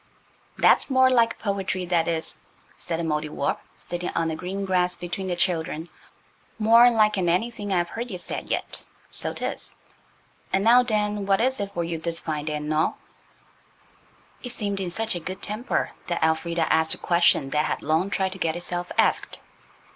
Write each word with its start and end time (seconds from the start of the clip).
"That's 0.57 0.89
more 0.89 1.11
like 1.11 1.37
poetry, 1.37 1.85
that 1.85 2.07
is," 2.07 2.39
said 2.75 2.99
the 2.99 3.03
Mouldiwarp, 3.03 3.59
sitting 3.77 4.09
on 4.15 4.29
the 4.29 4.35
green 4.35 4.65
grass 4.65 4.95
between 4.95 5.27
the 5.27 5.35
children; 5.35 5.89
"more 6.57 6.89
lik'n 6.89 7.29
anything 7.29 7.71
I've 7.71 7.89
heard 7.89 8.09
ye 8.09 8.17
say 8.17 8.41
yet–so 8.47 9.35
'tis. 9.35 9.75
An' 10.51 10.63
now 10.63 10.81
den, 10.81 11.27
what 11.27 11.39
is 11.39 11.59
it 11.59 11.71
for 11.75 11.83
you 11.83 11.99
dis 11.99 12.19
fine 12.19 12.45
day 12.45 12.55
an' 12.55 12.73
all?" 12.73 12.97
It 14.41 14.49
seemed 14.49 14.79
in 14.79 14.89
such 14.89 15.13
a 15.13 15.19
good 15.19 15.43
temper 15.43 15.91
that 16.07 16.23
Elfrida 16.23 16.65
asked 16.73 16.95
a 16.95 16.97
question 16.97 17.51
that 17.51 17.65
had 17.65 17.83
long 17.83 18.09
tried 18.09 18.31
to 18.31 18.39
get 18.39 18.55
itself 18.55 18.91
asked. 18.97 19.39